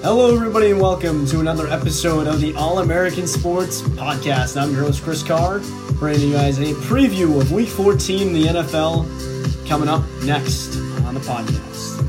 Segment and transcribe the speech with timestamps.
[0.00, 4.56] Hello, everybody, and welcome to another episode of the All American Sports Podcast.
[4.56, 5.60] I'm your host, Chris Carr,
[5.94, 11.14] bringing you guys a preview of Week 14 in the NFL coming up next on
[11.14, 12.06] the podcast.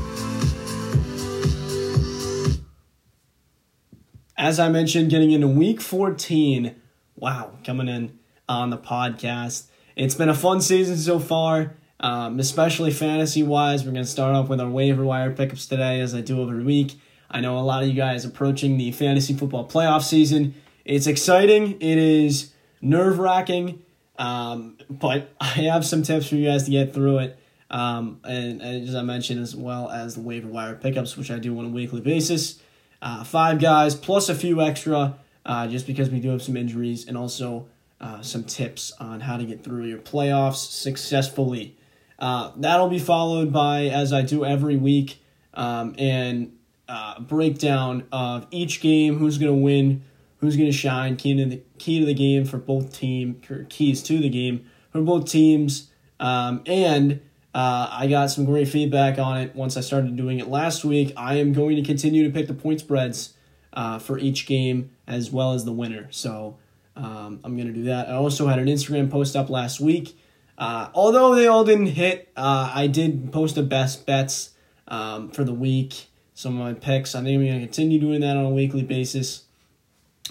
[4.36, 6.76] As I mentioned, getting into Week 14,
[7.16, 8.16] wow, coming in
[8.48, 9.66] on the podcast.
[9.96, 13.84] It's been a fun season so far, um, especially fantasy wise.
[13.84, 16.62] We're going to start off with our waiver wire pickups today, as I do every
[16.62, 16.92] week.
[17.30, 20.54] I know a lot of you guys approaching the fantasy football playoff season.
[20.84, 21.80] It's exciting.
[21.80, 23.82] It is nerve wracking,
[24.18, 27.38] um, but I have some tips for you guys to get through it.
[27.70, 31.38] Um, and, and, as I mentioned, as well as the waiver wire pickups, which I
[31.38, 32.60] do on a weekly basis.
[33.00, 37.06] Uh, five guys plus a few extra, uh, just because we do have some injuries,
[37.06, 37.68] and also
[38.00, 41.76] uh, some tips on how to get through your playoffs successfully.
[42.18, 45.22] Uh, that'll be followed by, as I do every week,
[45.54, 46.52] um, and
[46.90, 50.02] uh, breakdown of each game, who's going to win,
[50.38, 54.02] who's going to shine, key to the key to the game for both team, keys
[54.02, 57.20] to the game for both teams, um, and
[57.54, 61.12] uh, I got some great feedback on it once I started doing it last week.
[61.16, 63.34] I am going to continue to pick the point spreads
[63.72, 66.08] uh, for each game as well as the winner.
[66.10, 66.58] So
[66.96, 68.08] um, I'm going to do that.
[68.08, 70.18] I also had an Instagram post up last week.
[70.58, 74.50] Uh, although they all didn't hit, uh, I did post the best bets
[74.88, 76.09] um, for the week
[76.40, 77.14] some of my picks.
[77.14, 79.44] I think I'm going to continue doing that on a weekly basis.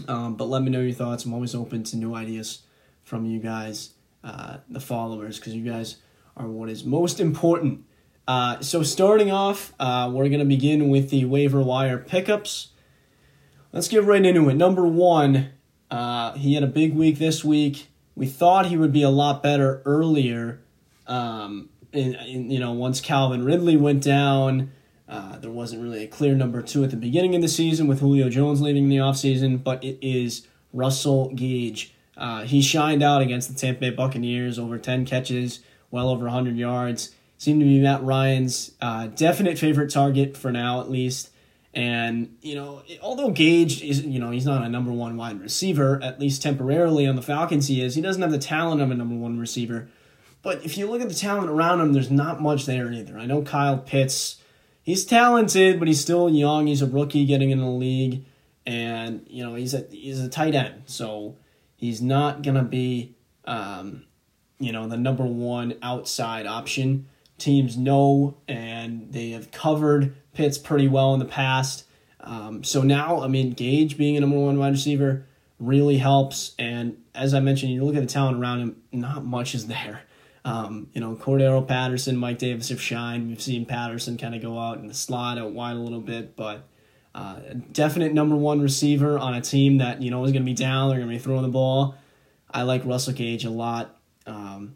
[0.07, 1.23] Um, but let me know your thoughts.
[1.23, 2.63] I'm always open to new ideas
[3.03, 3.91] from you guys,
[4.23, 5.97] uh, the followers, because you guys
[6.35, 7.83] are what is most important.
[8.27, 12.69] Uh, so, starting off, uh, we're going to begin with the waiver wire pickups.
[13.71, 14.55] Let's get right into it.
[14.55, 15.51] Number one,
[15.91, 17.87] uh, he had a big week this week.
[18.15, 20.61] We thought he would be a lot better earlier.
[21.05, 24.71] Um, in, in, you know, once Calvin Ridley went down,
[25.09, 27.99] uh, there wasn't really a clear number two at the beginning of the season with
[27.99, 31.93] Julio Jones leaving in the offseason, but it is Russell Gage.
[32.15, 36.55] Uh, he shined out against the Tampa Bay Buccaneers, over 10 catches, well over 100
[36.57, 37.15] yards.
[37.39, 41.31] Seemed to be Matt Ryan's uh, definite favorite target for now, at least.
[41.73, 45.99] And, you know, although Gage is, you know, he's not a number one wide receiver,
[46.03, 48.95] at least temporarily on the Falcons he is, he doesn't have the talent of a
[48.95, 49.87] number one receiver.
[50.41, 53.17] But if you look at the talent around him, there's not much there either.
[53.17, 54.39] I know Kyle Pitts
[54.89, 56.65] he's talented, but he's still young.
[56.65, 58.25] He's a rookie getting in the league,
[58.65, 61.35] and you know he's a he's a tight end, so
[61.75, 63.13] he's not gonna be
[63.45, 64.05] um,
[64.59, 67.07] you know the number one outside option.
[67.37, 71.85] Teams know, and they have covered Pitts pretty well in the past.
[72.21, 75.25] Um, so now, I mean, Gage being a number one wide receiver
[75.59, 76.53] really helps.
[76.57, 80.01] And as I mentioned, you look at the talent around him, not much is there.
[80.45, 83.27] Um, you know, Cordarrelle Patterson, Mike Davis have shined.
[83.27, 86.35] We've seen Patterson kind of go out in the slot out wide a little bit,
[86.35, 86.67] but
[87.13, 87.39] uh,
[87.71, 90.89] definite number one receiver on a team that you know is going to be down.
[90.89, 91.95] They're going to be throwing the ball.
[92.51, 94.75] I like Russell Gage a lot, um,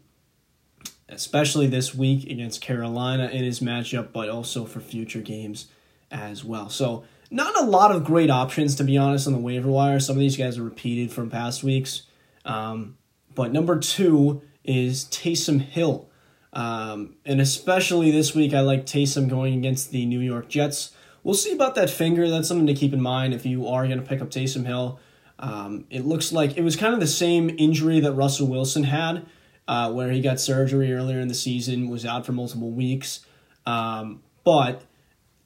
[1.08, 5.68] especially this week against Carolina in his matchup, but also for future games
[6.10, 6.68] as well.
[6.68, 9.98] So not a lot of great options to be honest on the waiver wire.
[9.98, 12.02] Some of these guys are repeated from past weeks,
[12.44, 12.96] um,
[13.34, 16.08] but number two is Taysom Hill.
[16.52, 20.92] Um, and especially this week, I like Taysom going against the New York Jets.
[21.22, 22.28] We'll see about that finger.
[22.28, 25.00] That's something to keep in mind if you are going to pick up Taysom Hill.
[25.38, 29.26] Um, it looks like it was kind of the same injury that Russell Wilson had,
[29.66, 33.26] uh, where he got surgery earlier in the season, was out for multiple weeks.
[33.66, 34.82] Um, but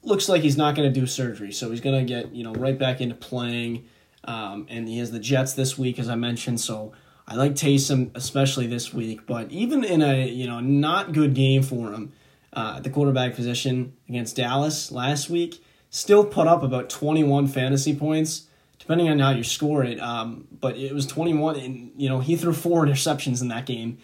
[0.02, 2.52] looks like he's not going to do surgery, so he's going to get you know
[2.54, 3.86] right back into playing.
[4.24, 6.92] Um, and he has the Jets this week, as I mentioned, so
[7.28, 11.62] I like Taysom, especially this week, but even in a you know not good game
[11.62, 12.12] for him
[12.53, 18.47] uh, the quarterback position against Dallas last week, still put up about 21 fantasy points,
[18.78, 20.00] depending on how you score it.
[20.00, 23.99] Um, but it was 21, and you know he threw four interceptions in that game.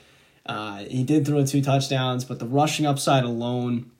[0.46, 3.90] Uh, he did throw two touchdowns, but the rushing upside alone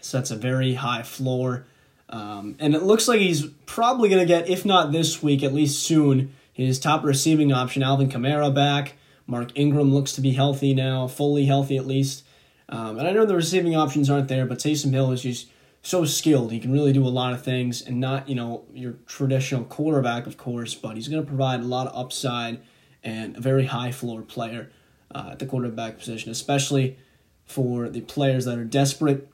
[0.00, 1.66] sets a very high floor.
[2.08, 5.52] Um, and it looks like he's probably going to get, if not this week, at
[5.52, 8.94] least soon, his top receiving option, Alvin Kamara, back.
[9.26, 12.24] Mark Ingram looks to be healthy now, fully healthy at least.
[12.70, 15.48] Um, and I know the receiving options aren't there, but Taysom Hill is just
[15.82, 16.52] so skilled.
[16.52, 20.26] He can really do a lot of things, and not you know your traditional quarterback,
[20.26, 22.62] of course, but he's going to provide a lot of upside
[23.04, 24.70] and a very high floor player
[25.14, 26.96] uh, at the quarterback position, especially
[27.44, 29.28] for the players that are desperate,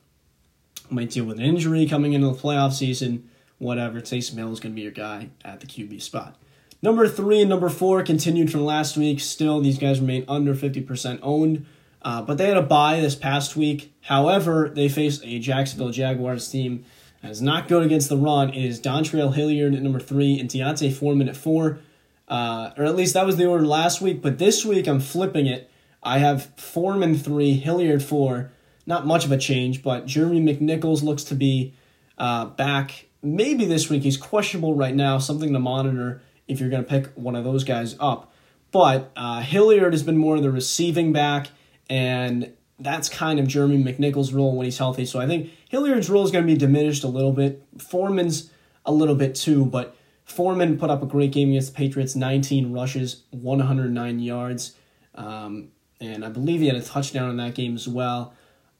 [0.90, 4.00] might deal with an injury coming into the playoff season, whatever.
[4.00, 6.36] Taysom Hill is going to be your guy at the QB spot.
[6.82, 9.20] Number three and number four continued from last week.
[9.20, 11.64] Still, these guys remain under 50% owned.
[12.02, 13.92] Uh, but they had a bye this past week.
[14.00, 16.84] However, they face a Jacksonville Jaguars team
[17.22, 21.28] is not good against the run is Dontrell Hilliard at number three and D'Onta Foreman
[21.28, 21.78] at four.
[22.26, 24.20] Uh, or at least that was the order last week.
[24.20, 25.70] But this week I'm flipping it.
[26.02, 28.50] I have Foreman three, Hilliard four.
[28.86, 31.74] Not much of a change, but Jeremy McNichols looks to be
[32.18, 34.02] uh, back maybe this week.
[34.02, 36.20] He's questionable right now, something to monitor
[36.52, 38.32] if you're going to pick one of those guys up.
[38.70, 41.48] But uh, Hilliard has been more of the receiving back,
[41.90, 45.04] and that's kind of Jeremy McNichols' role when he's healthy.
[45.04, 47.62] So I think Hilliard's role is going to be diminished a little bit.
[47.78, 48.50] Foreman's
[48.86, 52.72] a little bit too, but Foreman put up a great game against the Patriots 19
[52.72, 54.74] rushes, 109 yards,
[55.14, 55.68] um,
[56.00, 58.32] and I believe he had a touchdown in that game as well.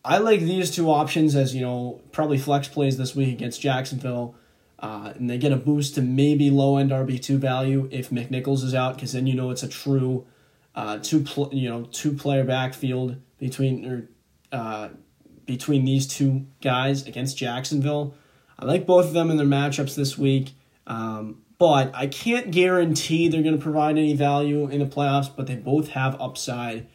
[0.05, 4.35] I like these two options as, you know, probably flex plays this week against Jacksonville.
[4.83, 8.65] Uh, and they get a boost to maybe low end RB two value if McNichols
[8.65, 10.27] is out, because then you know it's a true
[10.75, 14.09] uh, two pl- you know two player backfield between or
[14.51, 14.89] uh,
[15.47, 18.17] between these two guys against Jacksonville.
[18.59, 20.51] I like both of them in their matchups this week,
[20.89, 25.31] um, but I can't guarantee they're going to provide any value in the playoffs.
[25.35, 26.89] But they both have upside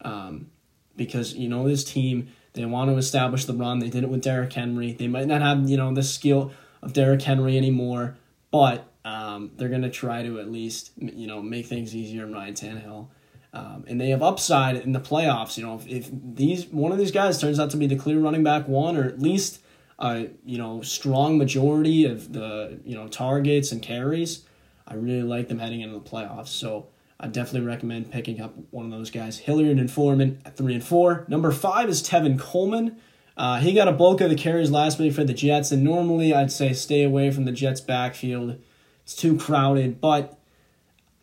[0.00, 0.50] um,
[0.96, 3.80] because you know this team they want to establish the run.
[3.80, 4.92] They did it with Derrick Henry.
[4.92, 6.50] They might not have you know the skill
[6.84, 8.16] of Derrick Henry anymore,
[8.50, 12.32] but um, they're going to try to at least you know make things easier on
[12.32, 13.08] Ryan Tannehill.
[13.52, 15.56] Um, and they have upside in the playoffs.
[15.56, 18.18] You know, if, if, these one of these guys turns out to be the clear
[18.18, 19.60] running back one, or at least
[19.98, 24.44] a you know strong majority of the you know targets and carries,
[24.86, 26.48] I really like them heading into the playoffs.
[26.48, 26.88] So
[27.20, 29.38] I definitely recommend picking up one of those guys.
[29.38, 31.24] Hilliard and Foreman at three and four.
[31.28, 32.96] Number five is Tevin Coleman.
[33.36, 36.32] Uh, he got a bulk of the carries last week for the Jets, and normally
[36.32, 38.60] I'd say stay away from the Jets' backfield.
[39.02, 40.38] It's too crowded, but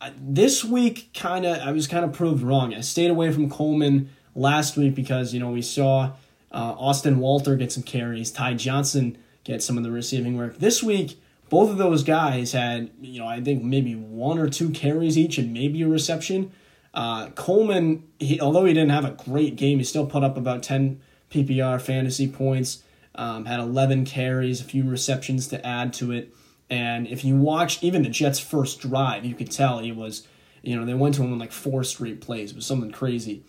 [0.00, 2.74] uh, this week kind of I was kind of proved wrong.
[2.74, 6.12] I stayed away from Coleman last week because you know we saw
[6.52, 10.58] uh, Austin Walter get some carries, Ty Johnson get some of the receiving work.
[10.58, 14.70] This week, both of those guys had you know I think maybe one or two
[14.70, 16.52] carries each and maybe a reception.
[16.92, 20.62] Uh, Coleman, he, although he didn't have a great game, he still put up about
[20.62, 21.00] ten
[21.32, 22.82] PPR fantasy points,
[23.14, 26.34] um, had 11 carries, a few receptions to add to it.
[26.70, 30.26] And if you watch even the Jets' first drive, you could tell he was,
[30.62, 32.50] you know, they went to him in like four straight plays.
[32.50, 33.42] It was something crazy.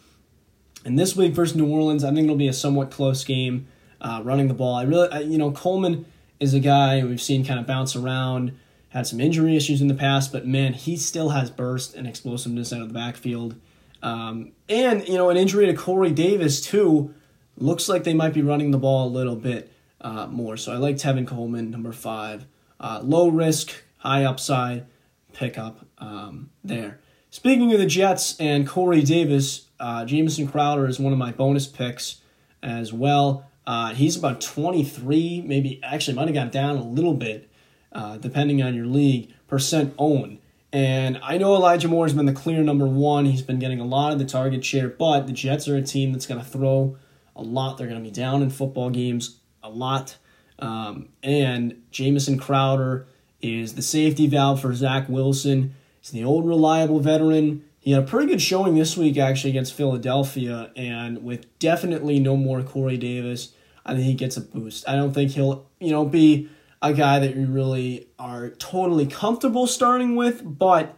[0.83, 3.67] And this week versus New Orleans, I think it'll be a somewhat close game,
[4.01, 4.75] uh, running the ball.
[4.75, 6.05] I really, I, you know, Coleman
[6.39, 8.57] is a guy we've seen kind of bounce around,
[8.89, 12.73] had some injury issues in the past, but man, he still has burst and explosiveness
[12.73, 13.55] out of the backfield.
[14.01, 17.13] Um, and, you know, an injury to Corey Davis, too
[17.57, 19.71] looks like they might be running the ball a little bit
[20.01, 20.57] uh, more.
[20.57, 22.45] So I like Tevin Coleman, number five.
[22.79, 24.85] Uh, low risk, high upside
[25.33, 26.99] pickup um, there.
[27.29, 31.65] Speaking of the Jets and Corey Davis, uh, Jamison Crowder is one of my bonus
[31.65, 32.21] picks
[32.61, 33.49] as well.
[33.65, 37.49] Uh, he's about 23, maybe actually might have gone down a little bit,
[37.91, 40.39] uh, depending on your league, percent owned.
[40.71, 43.25] And I know Elijah Moore has been the clear number one.
[43.25, 46.11] He's been getting a lot of the target share, but the Jets are a team
[46.11, 46.97] that's going to throw
[47.35, 47.77] a lot.
[47.77, 50.17] They're going to be down in football games a lot.
[50.59, 53.07] Um, and Jamison Crowder
[53.41, 55.75] is the safety valve for Zach Wilson.
[55.99, 57.65] He's the old reliable veteran.
[57.79, 62.37] He had a pretty good showing this week actually against Philadelphia, and with definitely no
[62.37, 63.53] more Corey Davis,
[63.85, 64.87] I think he gets a boost.
[64.87, 66.49] I don't think he'll, you know, be
[66.81, 70.97] a guy that you really are totally comfortable starting with, but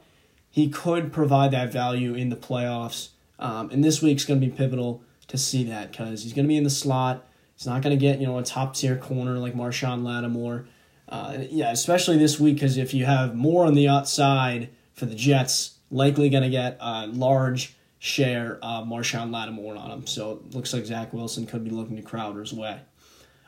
[0.52, 3.10] he could provide that value in the playoffs.
[3.40, 5.04] Um, and this week's going to be pivotal
[5.36, 7.28] to see that because he's going to be in the slot.
[7.56, 10.68] He's not going to get you know a top tier corner like Marshon Lattimore.
[11.08, 15.16] Uh, yeah, especially this week because if you have more on the outside for the
[15.16, 20.08] Jets, likely going to get a large share of Marshon Lattimore on him.
[20.08, 22.80] So it looks like Zach Wilson could be looking to Crowder's way.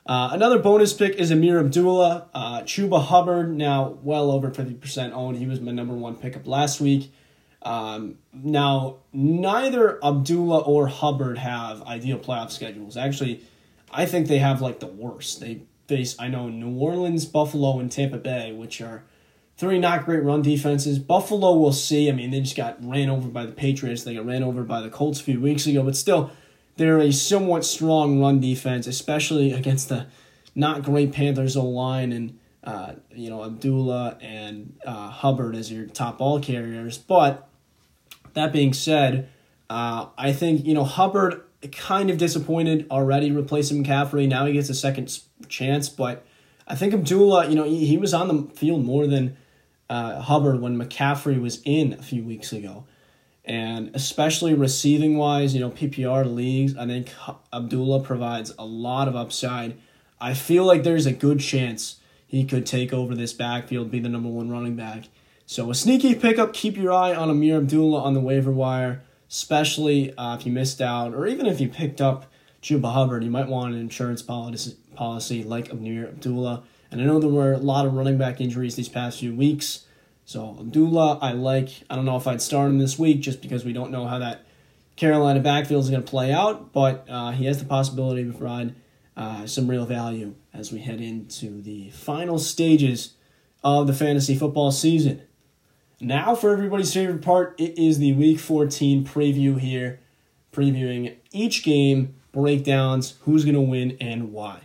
[0.06, 2.30] Uh, another bonus pick is Ameer Abdullah.
[2.34, 5.38] Uh, Chuba Hubbard, now well over 50% owned.
[5.38, 7.12] He was my number one pickup last week.
[7.64, 12.96] Um, now, neither Abdullah or Hubbard have ideal playoff schedules.
[12.96, 13.44] Actually,
[13.92, 15.40] I think they have like the worst.
[15.40, 19.04] They face, I know, New Orleans, Buffalo, and Tampa Bay, which are
[19.58, 21.00] three not great run defenses.
[21.00, 22.10] Buffalo, we'll see.
[22.10, 24.04] I mean, they just got ran over by the Patriots.
[24.04, 26.32] They got ran over by the Colts a few weeks ago, but still,
[26.76, 30.08] they're a somewhat strong run defense, especially against the
[30.56, 35.88] not great Panthers O line and uh, you know Abdullah and uh, Hubbard as your
[35.88, 36.98] top ball carriers.
[36.98, 37.47] But
[38.38, 39.30] that being said,
[39.70, 44.28] uh, I think you know Hubbard kind of disappointed already replacing McCaffrey.
[44.28, 46.26] Now he gets a second chance, but
[46.68, 49.38] I think Abdullah, you know, he, he was on the field more than
[49.90, 52.86] uh, Hubbard when McCaffrey was in a few weeks ago.
[53.46, 57.14] And especially receiving wise, you know, PPR leagues, I think
[57.54, 59.78] Abdullah provides a lot of upside.
[60.20, 64.10] I feel like there's a good chance he could take over this backfield, be the
[64.10, 65.06] number one running back.
[65.50, 66.52] So a sneaky pickup.
[66.52, 70.82] Keep your eye on Ameer Abdullah on the waiver wire, especially uh, if you missed
[70.82, 72.30] out, or even if you picked up
[72.62, 73.24] Chuba Hubbard.
[73.24, 76.64] You might want an insurance policy policy like Ameer Abdullah.
[76.92, 79.86] And I know there were a lot of running back injuries these past few weeks.
[80.26, 81.70] So Abdullah, I like.
[81.90, 84.20] I don't know if I'd start him this week just because we don't know how
[84.20, 84.44] that
[84.98, 88.76] Carolina backfield is going to play out, but uh, he has the possibility to provide
[89.16, 93.14] uh, some real value as we head into the final stages
[93.64, 95.22] of the fantasy football season.
[96.00, 100.00] Now, for everybody's favorite part, it is the Week 14 preview here,
[100.54, 104.62] previewing each game, breakdowns, who's going to win, and why.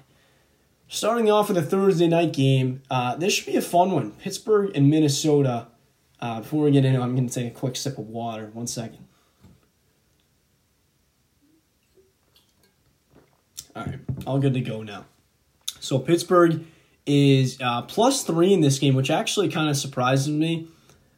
[0.88, 4.10] Starting off with a Thursday night game, uh, this should be a fun one.
[4.12, 5.68] Pittsburgh and Minnesota.
[6.20, 8.50] Uh, before we get in, I'm going to take a quick sip of water.
[8.52, 8.98] One second.
[13.74, 15.06] All right, all good to go now.
[15.80, 16.62] So Pittsburgh
[17.06, 20.68] is uh, plus three in this game, which actually kind of surprises me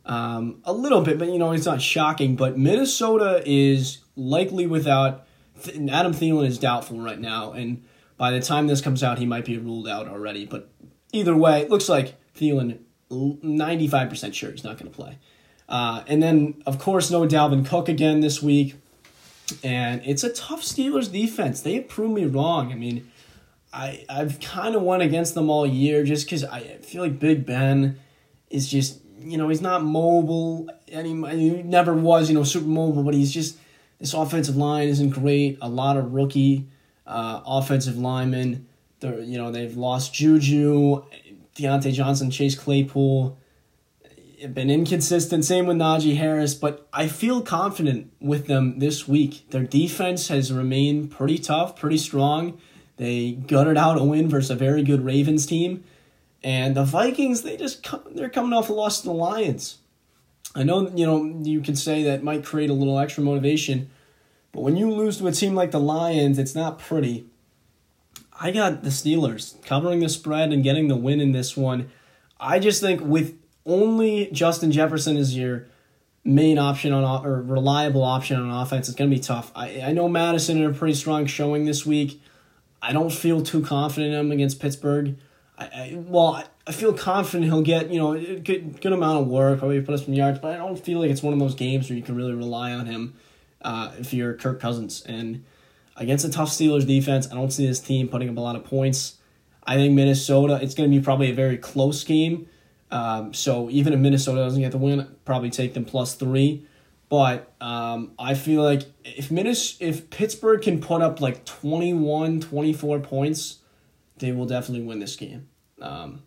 [0.06, 2.36] um, a little bit, but you know it's not shocking.
[2.36, 5.26] But Minnesota is likely without
[5.66, 7.84] Adam Thielen is doubtful right now, and
[8.16, 10.46] by the time this comes out, he might be ruled out already.
[10.46, 10.68] But
[11.12, 12.80] either way, it looks like Thielen
[13.10, 15.18] ninety five percent sure he's not going to play.
[15.68, 18.76] Uh, and then of course no Dalvin Cook again this week.
[19.62, 21.60] And it's a tough Steelers defense.
[21.60, 22.72] They proved me wrong.
[22.72, 23.10] I mean,
[23.72, 27.44] I I've kind of won against them all year just because I feel like Big
[27.44, 27.98] Ben
[28.50, 33.02] is just you know he's not mobile and he, never was you know super mobile,
[33.02, 33.58] but he's just
[33.98, 35.58] this offensive line isn't great.
[35.60, 36.66] A lot of rookie
[37.06, 38.66] uh, offensive linemen.
[39.00, 41.04] They're, you know they've lost Juju,
[41.56, 43.36] Diontae Johnson, Chase Claypool
[44.52, 45.44] been inconsistent.
[45.44, 49.48] Same with Najee Harris, but I feel confident with them this week.
[49.50, 52.60] Their defense has remained pretty tough, pretty strong.
[52.96, 55.84] They gutted out a win versus a very good Ravens team,
[56.44, 59.78] and the Vikings they just come, they're coming off a loss to the Lions.
[60.54, 63.90] I know you know you can say that might create a little extra motivation,
[64.52, 67.26] but when you lose to a team like the Lions, it's not pretty.
[68.38, 71.90] I got the Steelers covering the spread and getting the win in this one.
[72.38, 75.66] I just think with only Justin Jefferson is your
[76.24, 79.50] main option on or reliable option on offense, it's going to be tough.
[79.54, 82.20] I, I know Mattison in a pretty strong showing this week.
[82.82, 85.16] I don't feel too confident in him against Pittsburgh.
[85.56, 89.28] I, I well, I, feel confident he'll get you know a good good amount of
[89.28, 91.54] work, probably put us some yards, but I don't feel like it's one of those
[91.54, 93.14] games where you can really rely on him
[93.62, 95.02] uh, if you're Kirk Cousins.
[95.06, 95.44] And
[95.96, 98.64] against a tough Steelers defense, I don't see this team putting up a lot of
[98.64, 99.18] points.
[99.66, 102.48] I think Minnesota, it's going to be probably a very close game.
[102.90, 106.66] Um, so even if Minnesota doesn't get the win, probably take them plus three.
[107.08, 113.00] But um, I feel like if Minnes- if Pittsburgh can put up like 21, 24
[113.00, 113.58] points,
[114.18, 115.48] they will definitely win this game.
[115.80, 116.22] Um,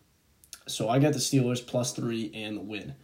[0.66, 2.94] so I got the Steelers plus three and the win.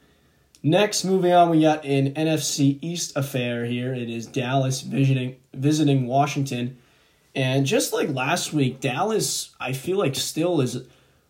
[0.63, 3.95] Next, moving on, we got an NFC East affair here.
[3.95, 6.79] It is Dallas visiting visiting Washington,
[7.35, 10.87] and just like last week, Dallas I feel like still is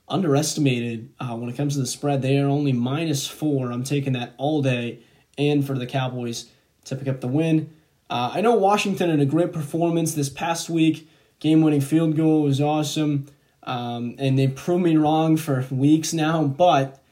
[0.06, 2.23] underestimated uh, when it comes to the spread.
[2.23, 3.73] They are only minus four.
[3.73, 5.00] I'm taking that all day,
[5.37, 6.50] and for the Cowboys
[6.84, 7.75] to pick up the win.
[8.08, 11.08] Uh, I know Washington had a great performance this past week.
[11.40, 13.26] Game winning field goal was awesome.
[13.64, 17.02] Um, and they've proved me wrong for weeks now, but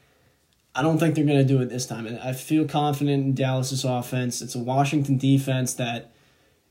[0.75, 2.05] I don't think they're going to do it this time.
[2.05, 4.41] And I feel confident in Dallas's offense.
[4.41, 6.11] It's a Washington defense that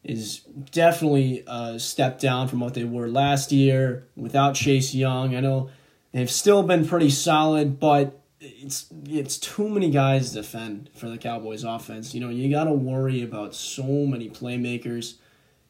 [0.04, 5.34] is definitely a step down from what they were last year without Chase Young.
[5.34, 5.70] I know
[6.12, 11.16] They've still been pretty solid, but it's it's too many guys to defend for the
[11.16, 12.14] Cowboys offense.
[12.14, 15.14] You know, you got to worry about so many playmakers.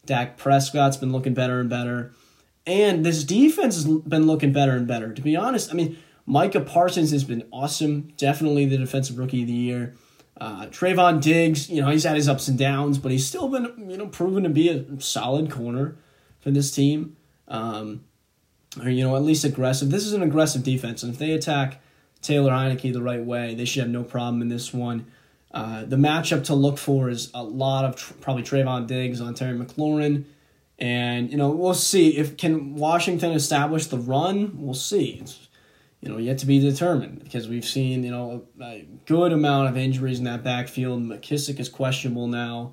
[0.05, 2.13] Dak Prescott's been looking better and better.
[2.67, 5.13] And this defense has been looking better and better.
[5.13, 8.13] To be honest, I mean, Micah Parsons has been awesome.
[8.17, 9.95] Definitely the defensive rookie of the year.
[10.41, 13.91] Uh, Trevon Diggs, you know, he's had his ups and downs, but he's still been,
[13.91, 15.97] you know, proven to be a solid corner
[16.41, 17.17] for this team.
[17.49, 18.05] Um,
[18.81, 19.91] or you know at least aggressive.
[19.91, 21.81] This is an aggressive defense, and if they attack
[22.21, 25.07] Taylor Heinicke the right way, they should have no problem in this one.
[25.53, 29.35] Uh, the matchup to look for is a lot of tr- probably Trevon Diggs on
[29.35, 30.25] Terry McLaurin,
[30.83, 34.51] and you know we'll see if can Washington establish the run.
[34.61, 35.21] We'll see.
[35.21, 35.49] It's
[36.01, 39.77] you know yet to be determined because we've seen you know a, good amount of
[39.77, 41.01] injuries in that backfield.
[41.01, 42.73] McKissic is questionable now.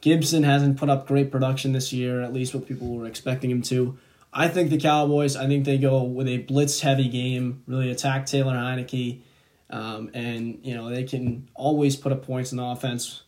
[0.00, 3.60] Gibson hasn't put up great production this year, at least what people were expecting him
[3.62, 3.98] to.
[4.32, 8.24] I think the Cowboys, I think they go with a blitz heavy game, really attack
[8.24, 9.20] Taylor Heinicke,
[9.68, 13.22] um, and you know they can always put up points in the offense.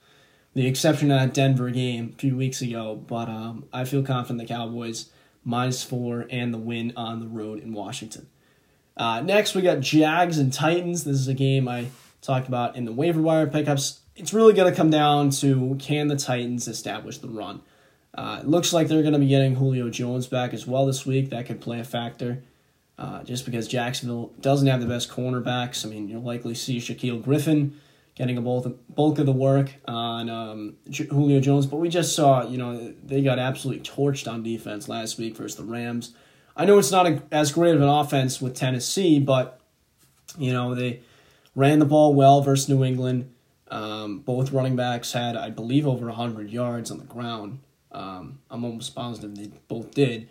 [0.54, 4.46] The exception of that Denver game a few weeks ago, but um, I feel confident
[4.46, 5.10] the Cowboys
[5.44, 8.28] minus four, and the win on the road in Washington.
[8.96, 11.04] Uh, next, we got Jags and Titans.
[11.04, 11.86] This is a game I
[12.20, 14.00] talked about in the waiver wire pickups.
[14.14, 17.62] It's really going to come down to can the Titans establish the run?
[18.14, 21.06] Uh, it looks like they're going to be getting Julio Jones back as well this
[21.06, 21.30] week.
[21.30, 22.42] That could play a factor.
[22.98, 25.84] Uh, just because Jacksonville doesn't have the best cornerbacks.
[25.84, 27.80] I mean, you'll likely see Shaquill Griffin
[28.14, 30.76] getting a bulk, bulk of the work on um,
[31.10, 35.18] Julio Jones, but we just saw, you know, they got absolutely torched on defense last
[35.18, 36.14] week versus the Rams.
[36.54, 39.60] I know it's not a, as great of an offense with Tennessee, but,
[40.38, 41.00] you know, they
[41.54, 43.32] ran the ball well versus New England.
[43.68, 47.60] Um, both running backs had, I believe, over 100 yards on the ground.
[47.90, 50.28] Um, I'm almost positive they both did.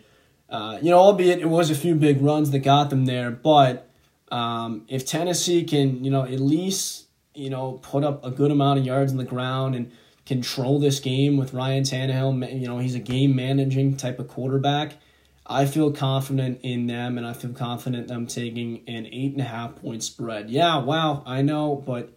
[0.47, 3.89] Uh, you know, albeit it was a few big runs that got them there, but
[4.31, 8.79] um, if Tennessee can, you know, at least you know put up a good amount
[8.79, 9.91] of yards on the ground and
[10.25, 14.93] control this game with Ryan Tannehill, you know, he's a game managing type of quarterback.
[15.45, 19.45] I feel confident in them, and I feel confident them taking an eight and a
[19.45, 20.49] half point spread.
[20.49, 22.13] Yeah, wow, I know, but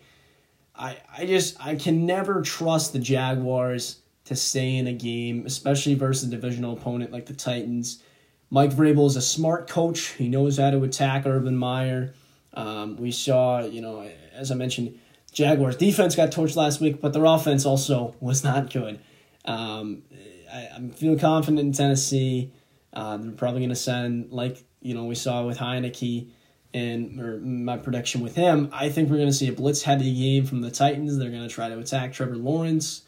[0.77, 5.95] I I just I can never trust the Jaguars to stay in a game, especially
[5.95, 8.03] versus a divisional opponent like the Titans.
[8.51, 10.01] Mike Vrabel is a smart coach.
[10.01, 12.15] He knows how to attack Urban Meyer.
[12.53, 14.99] Um, we saw, you know, as I mentioned,
[15.35, 19.01] Jaguars defense got torched last week, but their offense also was not good.
[19.45, 20.05] Um,
[20.51, 22.53] I, I feel confident in Tennessee.
[22.93, 26.31] Uh, they're probably going to send, like you know, we saw with Heinicke
[26.73, 28.71] and or my prediction with him.
[28.73, 31.19] I think we're going to see a blitz heavy game from the Titans.
[31.19, 33.03] They're going to try to attack Trevor Lawrence.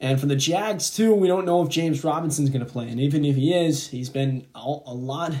[0.00, 3.00] And for the Jags too, we don't know if James Robinson's going to play, and
[3.00, 5.32] even if he is, he's been a, a lot,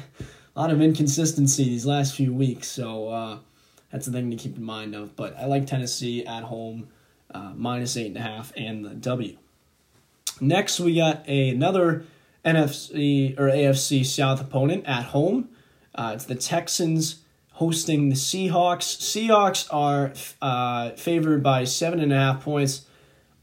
[0.54, 2.68] a lot of inconsistency these last few weeks.
[2.68, 3.38] So uh,
[3.90, 5.16] that's the thing to keep in mind of.
[5.16, 6.88] But I like Tennessee at home,
[7.32, 9.36] uh, minus eight and a half, and the W.
[10.40, 12.04] Next, we got a, another
[12.44, 15.50] NFC or AFC South opponent at home.
[15.94, 18.96] Uh, it's the Texans hosting the Seahawks.
[18.96, 22.86] Seahawks are uh, favored by seven and a half points.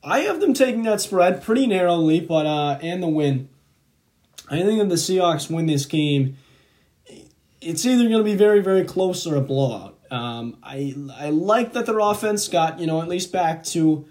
[0.03, 3.49] I have them taking that spread pretty narrowly, but uh, and the win.
[4.49, 6.37] I think if the Seahawks win this game,
[7.59, 9.96] it's either going to be very very close or a blowout.
[10.11, 14.05] Um, I I like that their offense got you know at least back to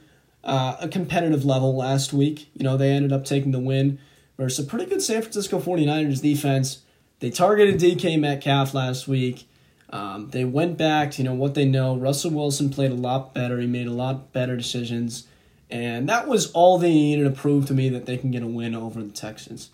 [0.44, 2.48] uh, a competitive level last week.
[2.54, 3.98] You know they ended up taking the win
[4.37, 6.82] versus a pretty good San Francisco 49ers defense.
[7.20, 9.48] They targeted DK Metcalf last week.
[9.88, 11.96] Um, they went back to you know what they know.
[11.96, 13.61] Russell Wilson played a lot better.
[13.61, 15.26] He made a lot better decisions.
[15.70, 18.46] And that was all they needed to prove to me that they can get a
[18.46, 19.70] win over the Texans.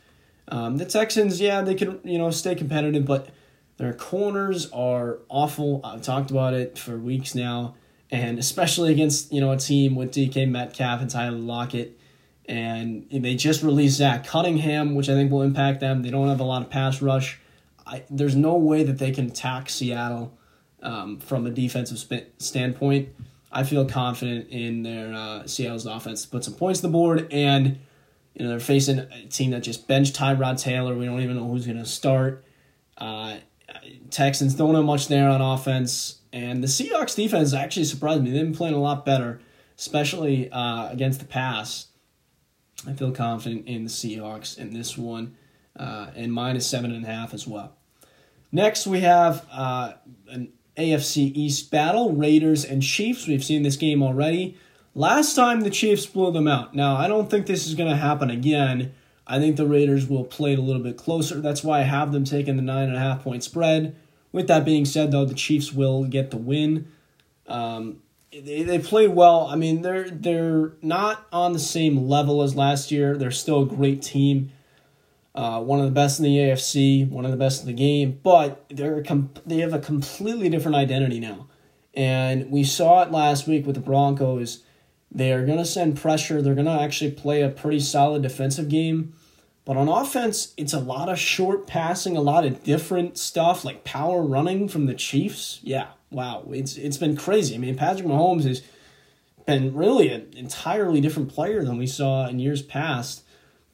[0.49, 3.29] Um, the Texans, yeah, they can you know stay competitive, but
[3.83, 5.81] their corners are awful.
[5.83, 7.75] I've talked about it for weeks now,
[8.13, 11.99] and especially against you know a team with DK Metcalf and Tyler Lockett,
[12.47, 16.03] and they just released Zach Cunningham, which I think will impact them.
[16.03, 17.41] They don't have a lot of pass rush.
[17.85, 20.39] I, there's no way that they can attack Seattle
[20.81, 23.09] um, from a defensive sp- standpoint.
[23.51, 27.27] I feel confident in their uh, Seattle's offense to put some points on the board,
[27.33, 27.81] and
[28.35, 30.95] you know they're facing a team that just benched Tyrod Taylor.
[30.95, 32.45] We don't even know who's going to start.
[32.97, 33.39] Uh,
[34.11, 38.31] Texans don't have much there on offense, and the Seahawks defense actually surprised me.
[38.31, 39.41] They've been playing a lot better,
[39.79, 41.89] especially uh, against the pass.
[42.87, 45.37] I feel confident in the Seahawks in this one,
[45.77, 47.77] uh, and minus seven and a half as well.
[48.51, 49.95] Next, we have uh,
[50.29, 53.27] an AFC East battle, Raiders and Chiefs.
[53.27, 54.59] We've seen this game already.
[54.95, 56.75] Last time the Chiefs blew them out.
[56.75, 58.93] Now, I don't think this is going to happen again.
[59.27, 61.41] I think the Raiders will play it a little bit closer.
[61.41, 63.97] That's why I have them taking the nine and a half point spread.
[64.33, 66.91] With that being said, though, the Chiefs will get the win.
[67.47, 69.47] Um, they, they played well.
[69.47, 73.17] I mean, they're they're not on the same level as last year.
[73.17, 74.53] They're still a great team
[75.35, 78.21] uh, one of the best in the AFC, one of the best in the game,
[78.23, 81.49] but they're com- they have a completely different identity now.
[81.95, 84.63] And we saw it last week with the Broncos.
[85.15, 86.41] They are going to send pressure.
[86.41, 89.15] They're going to actually play a pretty solid defensive game.
[89.65, 93.85] But on offense, it's a lot of short passing, a lot of different stuff like
[93.85, 95.61] power running from the Chiefs.
[95.63, 97.55] Yeah, wow, it's it's been crazy.
[97.55, 98.63] I mean, Patrick Mahomes has
[99.47, 103.23] been really an entirely different player than we saw in years past.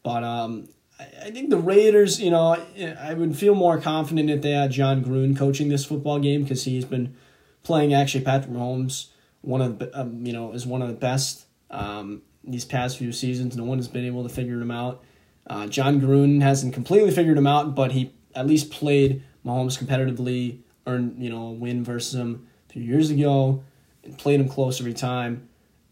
[0.03, 0.69] But um,
[1.01, 2.57] I think the Raiders, you know,
[3.01, 6.65] I would feel more confident if they had Jon Gruden coaching this football game because
[6.65, 7.17] he's been
[7.63, 9.07] playing actually Patrick Mahomes
[9.43, 13.13] one of the, um, you know is one of the best um, these past few
[13.13, 13.57] seasons.
[13.57, 15.03] No one has been able to figure him out.
[15.47, 20.59] Uh, Jon Gruden hasn't completely figured him out, but he at least played Mahomes competitively,
[20.87, 23.63] earned you know a win versus him a few years ago,
[24.05, 25.49] and played him close every time.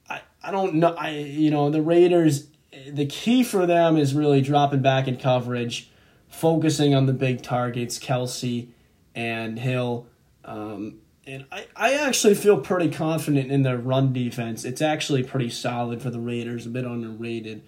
[0.08, 0.94] I, I don't know.
[0.94, 2.48] I you know the Raiders
[2.88, 5.90] the key for them is really dropping back in coverage,
[6.28, 8.68] focusing on the big targets, Kelce
[9.14, 10.06] and Hill.
[10.44, 14.64] Um, and I, I actually feel pretty confident in their run defense.
[14.64, 17.62] It's actually pretty solid for the Raiders, a bit underrated.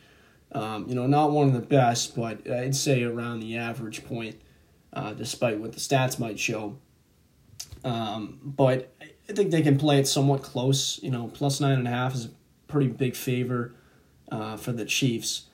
[0.53, 4.41] Um, you know, not one of the best, but I'd say around the average point,
[4.93, 6.79] uh, despite what the stats might show.
[7.85, 11.01] Um, but I think they can play it somewhat close.
[11.03, 12.31] You know, plus nine and a half is a
[12.69, 13.75] pretty big favor
[14.31, 15.45] uh, for the Chiefs.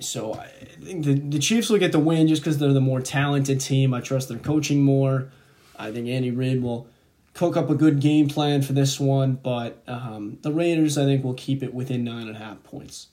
[0.00, 0.46] So I
[0.82, 3.94] think the, the Chiefs will get the win just because they're the more talented team.
[3.94, 5.30] I trust their coaching more.
[5.78, 6.88] I think Andy Reid will
[7.34, 11.24] cook up a good game plan for this one, but um, the Raiders, I think,
[11.24, 13.08] will keep it within nine and a half points.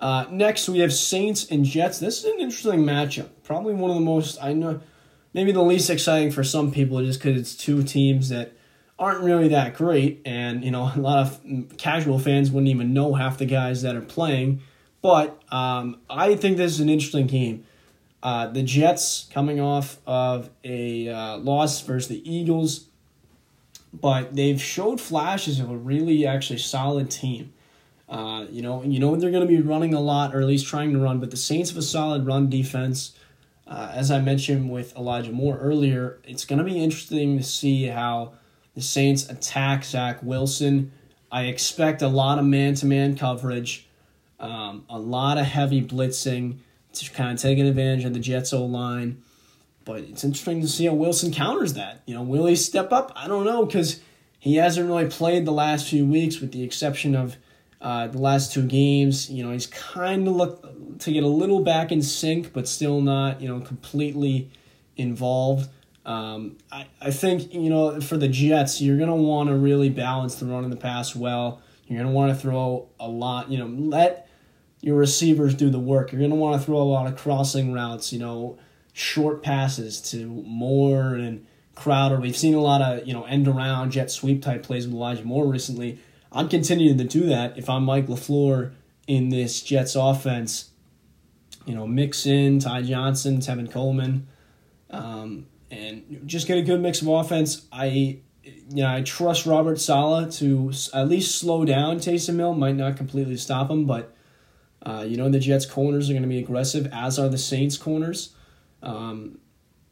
[0.00, 1.98] Uh, next, we have Saints and Jets.
[1.98, 3.28] This is an interesting matchup.
[3.44, 4.80] Probably one of the most, I know,
[5.34, 8.52] maybe the least exciting for some people just because it's two teams that
[8.98, 10.22] aren't really that great.
[10.24, 13.96] And, you know, a lot of casual fans wouldn't even know half the guys that
[13.96, 14.62] are playing.
[15.02, 17.64] But um, I think this is an interesting game.
[18.22, 22.86] Uh, the Jets coming off of a uh, loss versus the Eagles,
[23.92, 27.52] but they've showed flashes of a really actually solid team.
[28.08, 30.66] Uh, you know, you know they're going to be running a lot, or at least
[30.66, 31.18] trying to run.
[31.18, 33.12] But the Saints have a solid run defense.
[33.66, 37.84] Uh, as I mentioned with Elijah Moore earlier, it's going to be interesting to see
[37.84, 38.34] how
[38.74, 40.92] the Saints attack Zach Wilson.
[41.30, 43.88] I expect a lot of man-to-man coverage,
[44.38, 46.58] um, a lot of heavy blitzing
[46.94, 49.22] to kind of taking advantage of the Jets O line.
[49.84, 52.02] But it's interesting to see how Wilson counters that.
[52.06, 53.12] You know, will he step up?
[53.16, 54.00] I don't know because
[54.38, 57.36] he hasn't really played the last few weeks, with the exception of
[57.82, 61.60] uh, the last two games, you know, he's kind of looked to get a little
[61.64, 64.48] back in sync, but still not, you know, completely
[64.96, 65.68] involved.
[66.06, 69.90] Um, I, I think, you know, for the Jets, you're going to want to really
[69.90, 71.60] balance the run and the pass well.
[71.88, 74.28] You're going to want to throw a lot, you know, let
[74.80, 76.12] your receivers do the work.
[76.12, 78.58] You're going to want to throw a lot of crossing routes, you know,
[78.92, 82.20] short passes to Moore and Crowder.
[82.20, 85.24] We've seen a lot of, you know, end around jet sweep type plays with Elijah
[85.24, 85.98] Moore recently
[86.34, 88.72] I'm continuing to do that if I'm Mike LaFleur
[89.06, 90.70] in this Jets offense.
[91.66, 94.26] You know, mix in Ty Johnson, Tevin Coleman,
[94.90, 97.66] um, and just get a good mix of offense.
[97.70, 102.54] I, you know, I trust Robert Saleh to at least slow down Taysom Hill.
[102.54, 104.12] Might not completely stop him, but
[104.84, 107.76] uh, you know the Jets corners are going to be aggressive, as are the Saints
[107.76, 108.34] corners.
[108.82, 109.38] Um,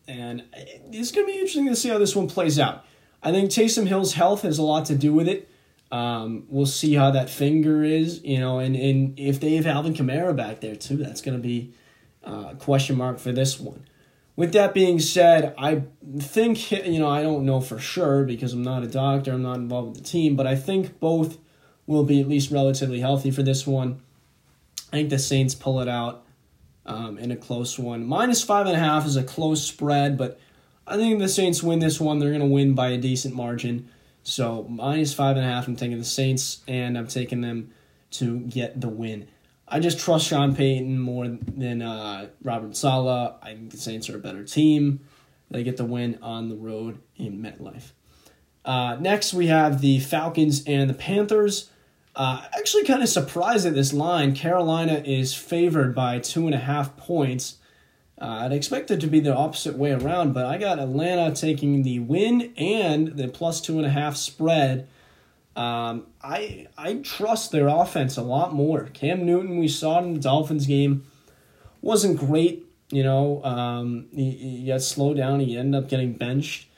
[0.08, 0.44] and
[0.92, 2.84] it's going to be interesting to see how this one plays out.
[3.22, 5.48] I think Taysom Hill's health has a lot to do with it.
[5.92, 9.92] Um, we'll see how that finger is, you know, and, and if they have Alvin
[9.92, 11.72] Kamara back there too, that's going to be
[12.26, 13.84] uh, a question mark for this one.
[14.36, 15.82] With that being said, I
[16.18, 19.56] think, you know, I don't know for sure because I'm not a doctor, I'm not
[19.56, 21.38] involved with the team, but I think both
[21.86, 24.00] will be at least relatively healthy for this one.
[24.92, 26.24] I think the Saints pull it out
[26.90, 28.06] um, in a close one.
[28.06, 30.38] Minus five and a half is a close spread, but
[30.86, 32.18] I think the Saints win this one.
[32.18, 33.88] They're going to win by a decent margin.
[34.22, 35.68] So minus five and a half.
[35.68, 37.72] I'm taking the Saints, and I'm taking them
[38.12, 39.28] to get the win.
[39.68, 43.34] I just trust Sean Payton more than uh, Robert Saleh.
[43.40, 45.00] I think the Saints are a better team.
[45.50, 47.92] They get the win on the road in MetLife.
[48.64, 51.70] Uh, next, we have the Falcons and the Panthers.
[52.14, 54.34] Uh, actually, kind of surprised at this line.
[54.34, 57.58] Carolina is favored by two and a half points.
[58.20, 61.82] Uh, I'd expect it to be the opposite way around, but I got Atlanta taking
[61.82, 64.88] the win and the plus two and a half spread.
[65.56, 68.90] Um, I I trust their offense a lot more.
[68.92, 71.04] Cam Newton, we saw in the Dolphins game,
[71.80, 72.66] wasn't great.
[72.90, 75.40] You know, um, he, he got slowed down.
[75.40, 76.68] He ended up getting benched.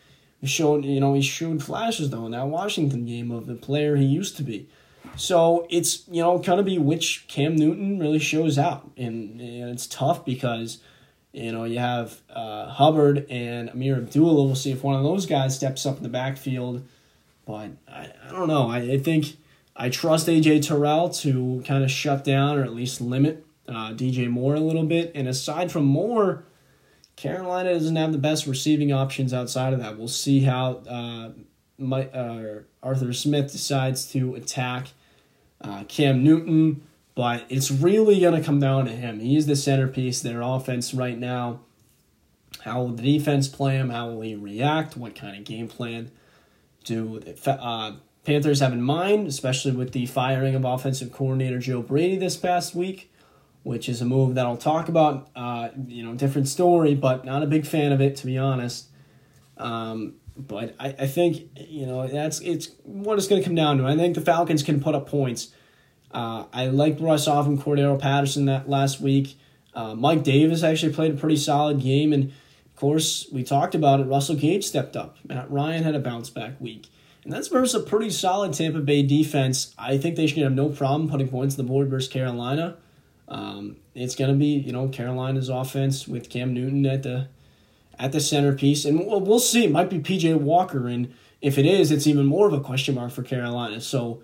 [0.41, 3.97] He showed, you know, he showed flashes though in that Washington game of the player
[3.97, 4.69] he used to be.
[5.17, 9.71] So it's you know kind of be which Cam Newton really shows out, and, and
[9.71, 10.79] it's tough because
[11.33, 14.45] you know, you have uh, Hubbard and Ameer Abdullah.
[14.45, 16.87] We'll see if one of those guys steps up in the backfield.
[17.47, 18.69] But I, I don't know.
[18.69, 19.37] I, I think
[19.75, 24.29] I trust AJ Terrell to kind of shut down or at least limit uh, DJ
[24.29, 25.11] Moore a little bit.
[25.15, 26.45] And aside from Moore,
[27.17, 29.97] Carolina doesn't have the best receiving options outside of that.
[29.97, 31.31] We'll see how uh,
[31.79, 34.89] my, uh, Arthur Smith decides to attack
[35.61, 36.83] uh, Cam Newton.
[37.15, 39.21] But it's really going to come down to him.
[39.21, 41.61] He is the centerpiece their offense right now.
[42.61, 43.91] How will the defense play him?
[43.91, 44.97] How will he react?
[44.97, 46.11] What kind of game plan
[46.85, 51.83] do the uh, Panthers have in mind, especially with the firing of offensive coordinator Joe
[51.83, 53.13] Brady this past week,
[53.63, 55.29] which is a move that I'll talk about.
[55.35, 58.87] Uh, you know, different story, but not a big fan of it, to be honest.
[59.59, 63.79] Um, but I, I think, you know, that's it's what it's going to come down
[63.79, 63.87] to.
[63.87, 65.53] I think the Falcons can put up points.
[66.11, 69.37] Uh, I liked I saw from Cordarrelle Patterson that last week.
[69.75, 74.01] Uh, Mike Davis actually played a pretty solid game, and of course, we talked about
[74.01, 74.05] it.
[74.05, 75.17] Russell Gage stepped up.
[75.27, 76.89] Matt Ryan had a bounce back week.
[77.25, 79.75] And that's versus a pretty solid Tampa Bay defense.
[79.79, 82.77] I think they should have no problem putting points on the board versus Carolina.
[83.29, 87.29] Um, it's going to be, you know, Carolina's offense with Cam Newton at the
[87.99, 89.65] at the centerpiece, and we'll, we'll see.
[89.65, 92.95] It might be PJ Walker, and if it is, it's even more of a question
[92.95, 93.81] mark for Carolina.
[93.81, 94.23] So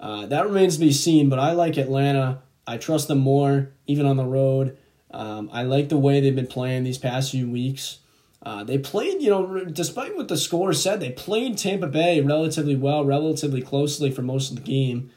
[0.00, 1.28] uh, that remains to be seen.
[1.28, 2.42] But I like Atlanta.
[2.66, 4.76] I trust them more, even on the road.
[5.10, 7.98] Um, I like the way they've been playing these past few weeks.
[8.42, 12.76] Uh, they played, you know, despite what the score said, they played Tampa Bay relatively
[12.76, 15.10] well, relatively closely for most of the game.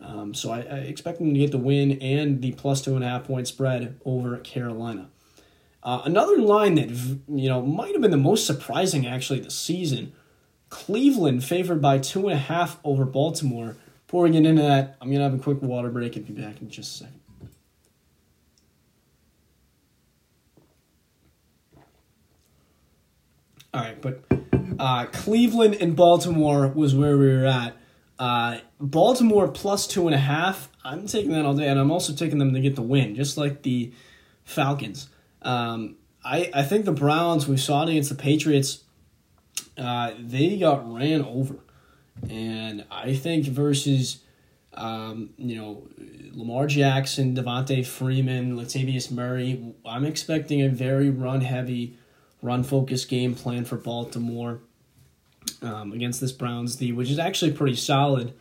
[0.00, 3.02] Um, so I, I, expect them to get the win and the plus two and
[3.02, 5.08] a half point spread over Carolina.
[5.86, 6.90] Uh, another line that
[7.28, 10.12] you know might have been the most surprising actually this season:
[10.68, 13.76] Cleveland favored by two and a half over Baltimore.
[14.04, 16.60] Before we get into that, I'm gonna have a quick water break and be back
[16.60, 17.20] in just a second.
[23.72, 24.24] All right, but
[24.80, 27.76] uh, Cleveland and Baltimore was where we were at.
[28.18, 30.68] Uh, Baltimore plus two and a half.
[30.82, 33.36] I'm taking that all day, and I'm also taking them to get the win, just
[33.36, 33.92] like the
[34.44, 35.10] Falcons.
[35.46, 38.82] Um, I I think the Browns we saw it against the Patriots.
[39.78, 41.56] Uh, they got ran over,
[42.28, 44.18] and I think versus
[44.74, 45.86] um, you know
[46.32, 49.74] Lamar Jackson, Devonta Freeman, Latavius Murray.
[49.86, 51.96] I'm expecting a very run heavy
[52.42, 54.60] run focused game plan for Baltimore
[55.62, 58.34] um, against this Browns D, which is actually pretty solid.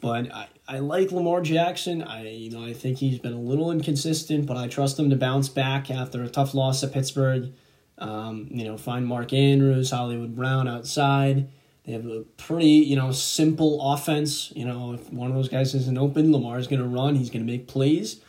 [0.00, 2.02] But I, I like Lamar Jackson.
[2.02, 5.16] I you know I think he's been a little inconsistent, but I trust him to
[5.16, 7.52] bounce back after a tough loss at Pittsburgh.
[7.96, 11.48] Um, you know, find Mark Andrews, Hollywood Brown outside.
[11.84, 14.52] They have a pretty, you know, simple offense.
[14.54, 17.14] You know, if one of those guys isn't open, Lamar's going to run.
[17.14, 18.20] He's going to make plays.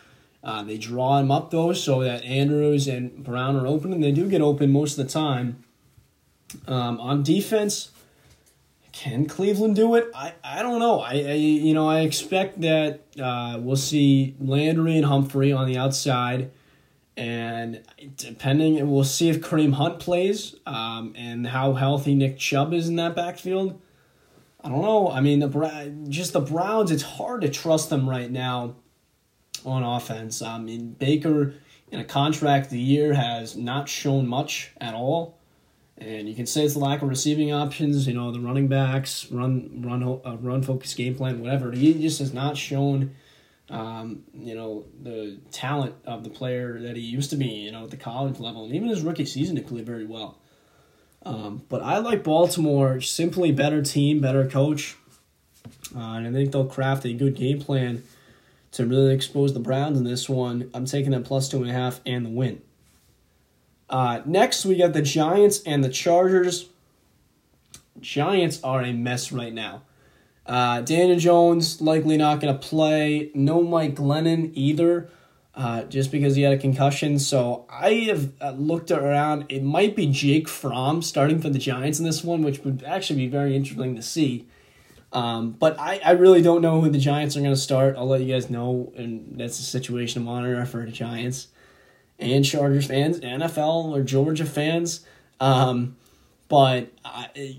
[0.41, 4.13] Uh, they draw him up though, so that Andrews and Brown are open, and they
[4.13, 5.61] do get open most of the time.
[6.67, 7.91] Um, on defense,
[8.91, 10.09] can Cleveland do it?
[10.13, 10.99] I, I don't know.
[10.99, 15.77] I, I you know I expect that uh, we'll see Landry and Humphrey on the
[15.77, 16.51] outside,
[17.15, 17.83] and
[18.15, 22.95] depending, we'll see if Kareem Hunt plays um, and how healthy Nick Chubb is in
[22.95, 23.81] that backfield.
[24.61, 25.09] I don't know.
[25.09, 26.91] I mean, the just the Browns.
[26.91, 28.75] It's hard to trust them right now
[29.65, 30.41] on offense.
[30.41, 31.55] I mean, Baker
[31.91, 35.38] in a contract the year has not shown much at all.
[35.99, 39.29] And you can say it's the lack of receiving options, you know, the running backs,
[39.31, 41.71] run run uh, run focus game plan, whatever.
[41.71, 43.15] He just has not shown,
[43.69, 47.83] um, you know, the talent of the player that he used to be, you know,
[47.83, 48.63] at the college level.
[48.63, 50.37] And even his rookie season, he played very well.
[51.25, 54.95] Um, but I like Baltimore, simply better team, better coach.
[55.93, 58.03] Uh, and I think they'll craft a good game plan
[58.71, 60.69] to really expose the Browns in this one.
[60.73, 62.61] I'm taking them plus two and a half and the win.
[63.89, 66.69] Uh, next, we got the Giants and the Chargers.
[67.99, 69.81] Giants are a mess right now.
[70.45, 73.31] Uh, Daniel Jones likely not going to play.
[73.33, 75.09] No Mike Glennon either,
[75.53, 77.19] uh, just because he had a concussion.
[77.19, 79.45] So I have uh, looked around.
[79.49, 83.17] It might be Jake Fromm starting for the Giants in this one, which would actually
[83.17, 84.47] be very interesting to see.
[85.11, 87.95] Um, but I, I really don't know who the Giants are going to start.
[87.97, 91.47] I'll let you guys know, and that's a situation to monitor for the Giants
[92.19, 95.05] and Chargers fans, NFL or Georgia fans.
[95.39, 95.95] Um,
[96.49, 97.57] but I,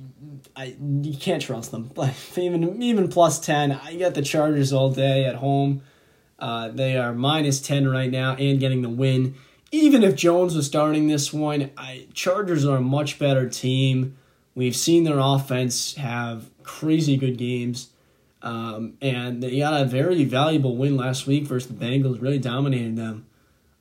[0.56, 1.90] I, you can't trust them.
[1.96, 5.82] Like even even plus ten, I got the Chargers all day at home.
[6.38, 9.34] Uh, they are minus ten right now and getting the win.
[9.72, 14.16] Even if Jones was starting this one, I Chargers are a much better team.
[14.54, 17.90] We've seen their offense have crazy good games.
[18.42, 22.96] Um, and they got a very valuable win last week versus the Bengals, really dominated
[22.96, 23.26] them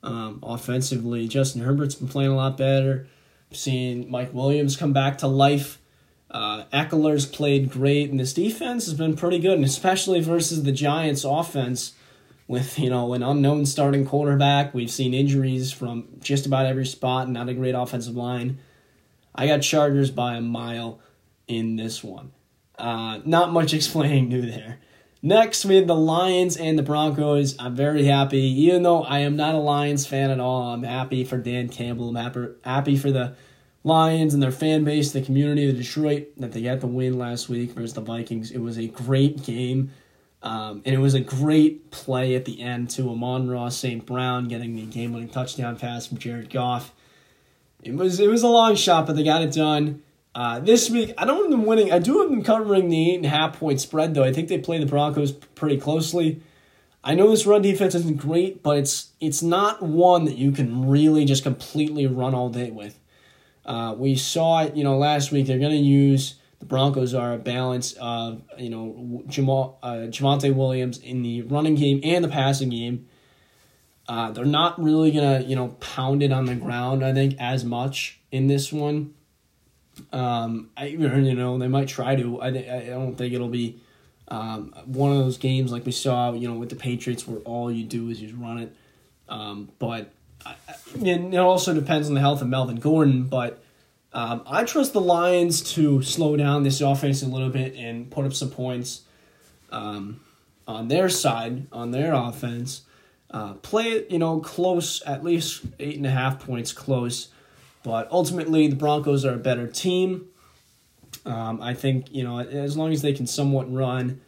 [0.02, 1.28] um, offensively.
[1.28, 3.06] Justin Herbert's been playing a lot better.
[3.52, 5.78] Seeing Mike Williams come back to life.
[6.30, 10.70] Uh, Ekeler's played great, and this defense has been pretty good, and especially versus the
[10.70, 11.94] Giants' offense
[12.46, 14.72] with you know an unknown starting quarterback.
[14.72, 18.58] We've seen injuries from just about every spot, and not a great offensive line.
[19.34, 21.00] I got Chargers by a mile
[21.48, 22.32] in this one.
[22.78, 24.78] Uh, not much explaining new there.
[25.22, 27.54] Next, we have the Lions and the Broncos.
[27.58, 30.72] I'm very happy, even though I am not a Lions fan at all.
[30.72, 32.16] I'm happy for Dan Campbell.
[32.16, 33.34] I'm happy, for the
[33.84, 37.50] Lions and their fan base, the community of Detroit, that they got the win last
[37.50, 38.50] week versus the Vikings.
[38.50, 39.90] It was a great game.
[40.42, 44.06] Um, and it was a great play at the end to Amon-Ra St.
[44.06, 46.94] Brown getting the game winning touchdown pass from Jared Goff.
[47.82, 50.02] It was it was a long shot, but they got it done.
[50.40, 51.92] Uh, this week, I don't have them winning.
[51.92, 54.24] I do have them covering the eight and a half point spread, though.
[54.24, 56.40] I think they play the Broncos pretty closely.
[57.04, 60.88] I know this run defense isn't great, but it's it's not one that you can
[60.88, 62.98] really just completely run all day with.
[63.66, 65.46] Uh, we saw it, you know, last week.
[65.46, 70.54] They're going to use the Broncos are a balance of you know Jamal uh, Javonte
[70.54, 73.06] Williams in the running game and the passing game.
[74.08, 77.04] Uh, they're not really gonna you know pound it on the ground.
[77.04, 79.12] I think as much in this one.
[80.12, 82.40] Um, I you know they might try to.
[82.40, 83.80] I I don't think it'll be
[84.28, 87.70] um, one of those games like we saw you know with the Patriots where all
[87.70, 88.76] you do is just run it.
[89.28, 90.12] Um, but
[90.44, 90.54] I,
[91.02, 93.62] it also depends on the health of Melvin Gordon, but
[94.12, 98.24] um, I trust the Lions to slow down this offense a little bit and put
[98.24, 99.02] up some points
[99.70, 100.20] um,
[100.66, 102.82] on their side, on their offense.
[103.30, 107.28] Uh, play it, you know, close, at least eight and a half points close.
[107.82, 110.28] But ultimately, the Broncos are a better team.
[111.24, 114.20] Um, I think, you know, as long as they can somewhat run,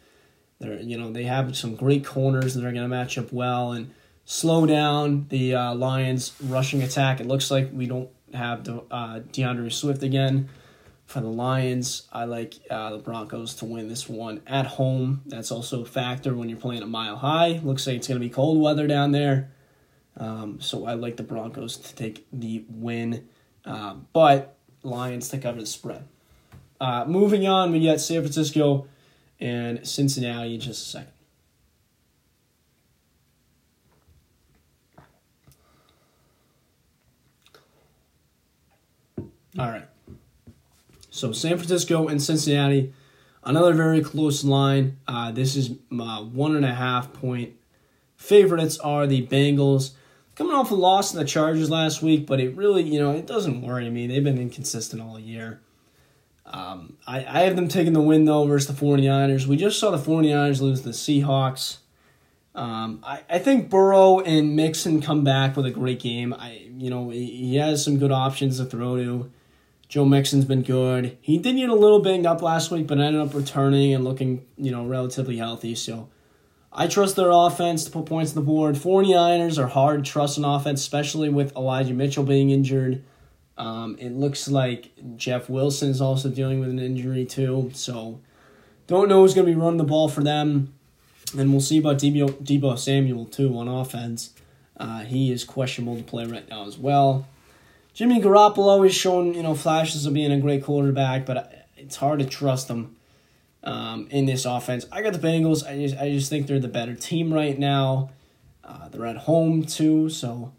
[0.59, 3.71] they're, you know, they have some great corners that are going to match up well
[3.71, 3.93] and
[4.25, 7.19] slow down the uh, Lions' rushing attack.
[7.19, 10.49] It looks like we don't have the uh, D'Andre Swift again
[11.05, 12.07] for the Lions.
[12.11, 15.21] I like uh, the Broncos to win this one at home.
[15.25, 17.59] That's also a factor when you're playing a mile high.
[17.63, 19.51] Looks like it's going to be cold weather down there.
[20.17, 23.27] Um, so I like the Broncos to take the win,
[23.65, 26.05] uh, but Lions to cover the spread.
[26.79, 28.87] Uh, moving on, we get San Francisco
[29.39, 31.09] and Cincinnati in just a second.
[39.57, 39.87] All right.
[41.11, 42.91] So San Francisco and Cincinnati,
[43.43, 44.97] another very close line.
[45.07, 47.53] Uh, this is one and a half point
[48.23, 49.91] favorites are the Bengals.
[50.35, 53.27] Coming off a loss in the Chargers last week, but it really, you know, it
[53.27, 54.07] doesn't worry me.
[54.07, 55.61] They've been inconsistent all year.
[56.45, 59.45] Um, I, I have them taking the win, though, versus the 49ers.
[59.45, 61.77] We just saw the 49ers lose to the Seahawks.
[62.55, 66.33] Um, I, I think Burrow and Mixon come back with a great game.
[66.33, 69.31] I you know he, he has some good options to throw to.
[69.89, 71.17] Joe Mixon's been good.
[71.21, 74.45] He did get a little banged up last week, but ended up returning and looking,
[74.57, 75.75] you know, relatively healthy.
[75.75, 76.09] So
[76.75, 78.75] I trust their offense to put points on the board.
[78.75, 83.03] 49ers are hard to trust an offense, especially with Elijah Mitchell being injured.
[83.57, 87.69] Um, it looks like Jeff Wilson is also dealing with an injury too.
[87.75, 88.19] So
[88.87, 90.73] don't know who's going to be running the ball for them.
[91.37, 94.33] And we'll see about Deebo, Deebo Samuel too on offense.
[94.75, 97.27] Uh, he is questionable to play right now as well.
[97.93, 102.17] Jimmy Garoppolo is showing, you know, flashes of being a great quarterback, but it's hard
[102.19, 102.95] to trust him
[103.63, 104.85] um, in this offense.
[104.91, 105.67] I got the Bengals.
[105.67, 108.11] I just, I just think they're the better team right now.
[108.63, 110.53] Uh, they're at home too, so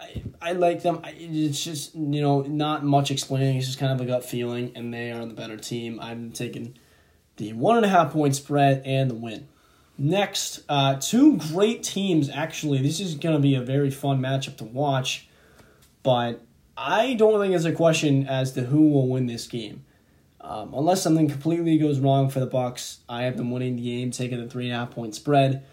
[0.00, 1.00] I, I like them.
[1.04, 3.56] I, it's just you know not much explaining.
[3.58, 6.00] It's just kind of a gut feeling, and they are the better team.
[6.00, 6.76] I'm taking
[7.36, 9.48] the one and a half point spread and the win.
[9.98, 12.28] Next, uh, two great teams.
[12.28, 15.28] Actually, this is going to be a very fun matchup to watch.
[16.02, 16.40] But
[16.76, 19.84] I don't think it's a question as to who will win this game.
[20.42, 24.10] Um, unless something completely goes wrong for the Bucks, I have them winning the game,
[24.10, 25.64] taking the three and a half point spread.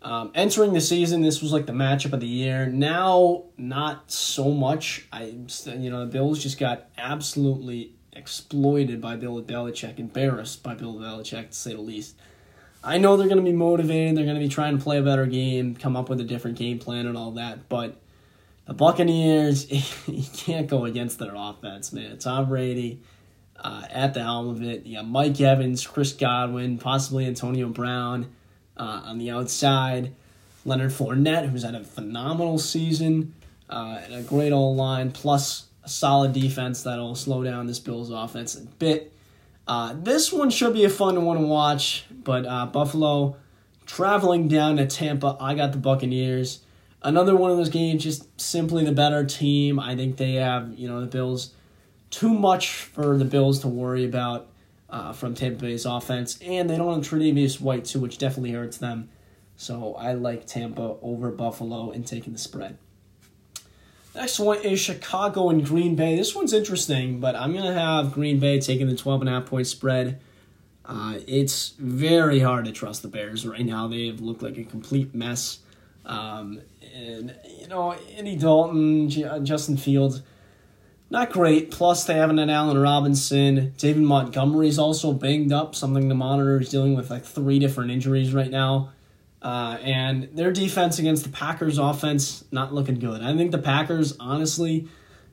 [0.00, 2.66] Um, entering the season, this was like the matchup of the year.
[2.66, 5.06] Now, not so much.
[5.12, 5.34] I,
[5.66, 11.48] you know, the Bills just got absolutely exploited by Bill Belichick, embarrassed by Bill Belichick
[11.48, 12.16] to say the least.
[12.84, 14.16] I know they're going to be motivated.
[14.16, 16.58] They're going to be trying to play a better game, come up with a different
[16.58, 17.68] game plan, and all that.
[17.68, 17.96] But
[18.66, 19.70] the Buccaneers,
[20.08, 22.18] you can't go against their offense, man.
[22.18, 23.00] Tom Brady
[23.62, 24.86] uh, at the helm of it.
[24.86, 28.30] You got Mike Evans, Chris Godwin, possibly Antonio Brown
[28.76, 30.12] uh, on the outside.
[30.64, 33.34] Leonard Fournette, who's had a phenomenal season
[33.68, 38.10] uh, and a great old line, plus a solid defense that'll slow down this Bills
[38.10, 39.12] offense a bit.
[39.66, 43.36] Uh, this one should be a fun one to watch, but uh, Buffalo
[43.86, 45.36] traveling down to Tampa.
[45.40, 46.60] I got the Buccaneers
[47.04, 49.78] another one of those games, just simply the better team.
[49.78, 51.54] I think they have, you know, the Bills
[52.12, 54.46] too much for the Bills to worry about
[54.88, 58.76] uh, from Tampa Bay's offense, and they don't have Tre'Davious White too, which definitely hurts
[58.76, 59.08] them.
[59.56, 62.78] So I like Tampa over Buffalo and taking the spread.
[64.14, 66.16] Next one is Chicago and Green Bay.
[66.16, 70.20] This one's interesting, but I'm going to have Green Bay taking the 12.5 point spread.
[70.84, 73.88] Uh, it's very hard to trust the Bears right now.
[73.88, 75.60] They have looked like a complete mess.
[76.04, 76.60] Um,
[76.94, 80.20] and you know, Andy Dalton, uh, Justin Fields,
[81.12, 81.70] not great.
[81.70, 83.74] Plus, they haven't had Allen Robinson.
[83.76, 86.58] David Montgomery's also banged up, something to monitor.
[86.58, 88.92] He's dealing with like three different injuries right now.
[89.42, 93.22] Uh, and their defense against the Packers' offense not looking good.
[93.22, 94.88] I think the Packers, honestly,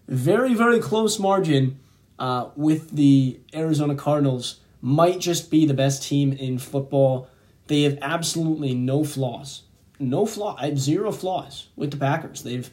[0.07, 1.79] very very close margin
[2.17, 7.29] uh, with the Arizona Cardinals, might just be the best team in football.
[7.67, 9.63] They have absolutely no flaws
[9.99, 12.43] no flaw, zero flaws with the Packers.
[12.43, 12.69] They've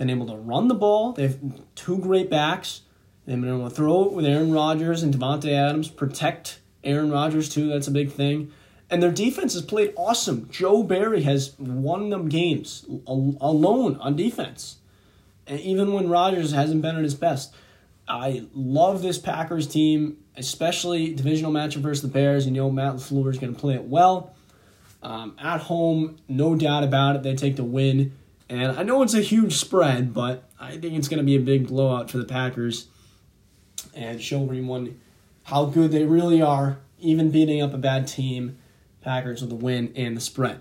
[0.00, 1.12] been able to run the ball.
[1.12, 1.38] They've
[1.74, 2.80] two great backs.
[3.26, 7.50] They've been able to throw it with Aaron Rodgers and Davante Adams, protect Aaron Rodgers
[7.50, 7.68] too.
[7.68, 8.50] That's a big thing.
[8.88, 10.48] And their defense has played awesome.
[10.50, 14.78] Joe Barry has won them games alone on defense,
[15.46, 17.54] and even when Rodgers hasn't been at his best.
[18.08, 22.46] I love this Packers team, especially divisional matchup versus the Bears.
[22.46, 24.34] You know Matt LaFleur is going to play it well.
[25.02, 28.16] Um, at home, no doubt about it, they take the win.
[28.50, 31.40] And I know it's a huge spread, but I think it's going to be a
[31.40, 32.88] big blowout for the Packers
[33.94, 35.00] and show everyone
[35.44, 38.58] how good they really are, even beating up a bad team.
[39.02, 40.60] Packers with the win and the spread.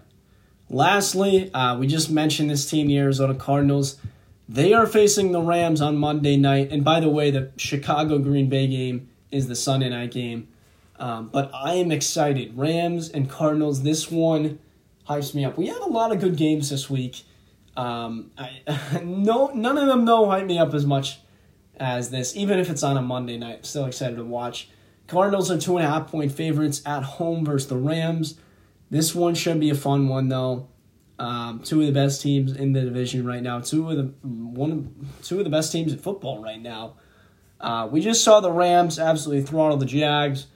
[0.69, 3.97] Lastly, uh, we just mentioned this team, the Arizona Cardinals.
[4.47, 6.71] They are facing the Rams on Monday night.
[6.71, 10.47] And by the way, the Chicago Green Bay game is the Sunday night game.
[10.99, 12.55] Um, but I am excited.
[12.55, 14.59] Rams and Cardinals, this one
[15.09, 15.57] hypes me up.
[15.57, 17.23] We have a lot of good games this week.
[17.79, 21.19] Um, I, no, none of them though hype me up as much
[21.77, 23.65] as this, even if it's on a Monday night.
[23.65, 24.69] Still excited to watch.
[25.07, 28.37] Cardinals are two and a half point favorites at home versus the Rams.
[28.89, 30.67] This one should be a fun one though.
[31.19, 33.61] Um, two of the best teams in the division right now.
[33.61, 36.95] Two of the one, two of the best teams in football right now.
[37.61, 40.47] Uh, we just saw the Rams absolutely throttle the Jags.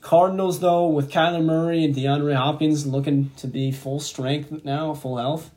[0.00, 5.16] Cardinals, though, with Kyler Murray and DeAndre Hopkins looking to be full strength now, full
[5.16, 5.50] health,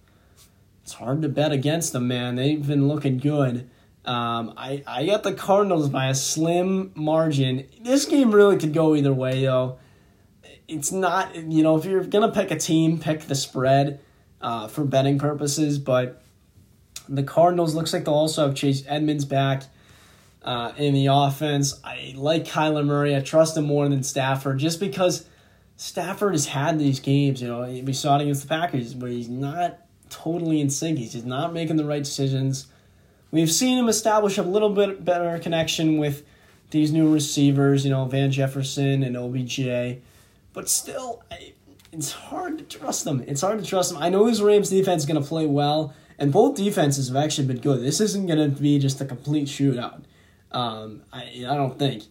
[0.89, 2.33] it's hard to bet against them, man.
[2.33, 3.69] They've been looking good.
[4.05, 7.67] Um, I, I got the Cardinals by a slim margin.
[7.79, 9.77] This game really could go either way, though.
[10.67, 13.99] It's not, you know, if you're going to pick a team, pick the spread
[14.41, 16.23] uh, for betting purposes, but
[17.07, 19.65] the Cardinals looks like they'll also have Chase Edmonds back
[20.41, 21.79] uh, in the offense.
[21.83, 23.15] I like Kyler Murray.
[23.15, 25.27] I trust him more than Stafford just because
[25.75, 27.43] Stafford has had these games.
[27.43, 30.97] You know, we saw it against the Packers where he's not totally in sync.
[30.97, 32.67] He's just not making the right decisions.
[33.31, 36.23] We've seen him establish a little bit better connection with
[36.71, 40.01] these new receivers, you know, Van Jefferson and OBJ.
[40.53, 41.23] But still,
[41.91, 43.23] it's hard to trust them.
[43.27, 44.01] It's hard to trust them.
[44.01, 47.47] I know this Rams defense is going to play well, and both defenses have actually
[47.47, 47.81] been good.
[47.81, 50.03] This isn't going to be just a complete shootout.
[50.51, 52.03] Um, I I don't think.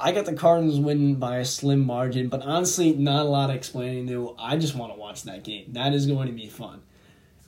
[0.00, 3.56] I got the Cardinals winning by a slim margin, but honestly, not a lot of
[3.56, 4.34] explaining to.
[4.38, 5.72] I just want to watch that game.
[5.72, 6.82] That is going to be fun.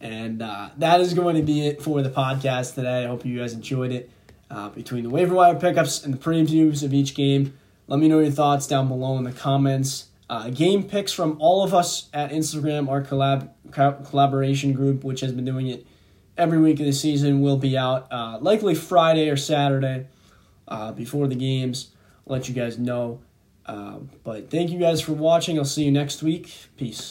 [0.00, 3.04] And uh, that is going to be it for the podcast today.
[3.04, 4.10] I hope you guys enjoyed it.
[4.50, 8.18] Uh, between the waiver wire pickups and the previews of each game, let me know
[8.18, 10.06] your thoughts down below in the comments.
[10.28, 15.20] Uh, game picks from all of us at Instagram, our collab co- collaboration group, which
[15.20, 15.86] has been doing it
[16.36, 20.06] every week of the season, will be out uh, likely Friday or Saturday
[20.68, 21.90] uh, before the games.
[22.26, 23.20] I'll let you guys know.
[23.66, 25.58] Uh, but thank you guys for watching.
[25.58, 26.52] I'll see you next week.
[26.76, 27.08] Peace.